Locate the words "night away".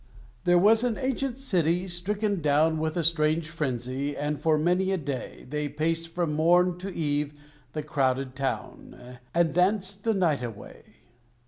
10.15-10.95